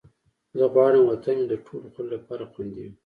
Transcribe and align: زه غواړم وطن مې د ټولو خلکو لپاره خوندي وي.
زه 0.57 0.65
غواړم 0.73 1.03
وطن 1.07 1.35
مې 1.39 1.45
د 1.49 1.53
ټولو 1.65 1.87
خلکو 1.95 2.11
لپاره 2.15 2.43
خوندي 2.51 2.81
وي. 2.85 2.93